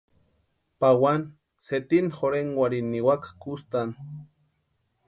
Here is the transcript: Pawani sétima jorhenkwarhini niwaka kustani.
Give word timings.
Pawani 0.79 1.29
sétima 1.67 2.11
jorhenkwarhini 2.17 2.91
niwaka 2.97 3.29
kustani. 3.43 3.95